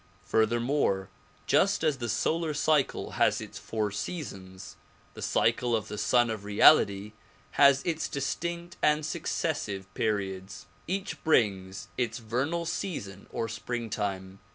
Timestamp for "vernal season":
12.17-13.27